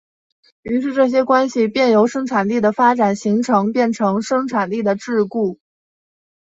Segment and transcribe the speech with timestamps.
[0.63, 5.59] 于是这些关系便由生产力的发展形式变成生产力的桎梏。